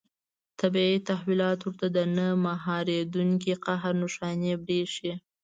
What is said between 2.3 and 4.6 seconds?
مهارېدونکي قهر نښانې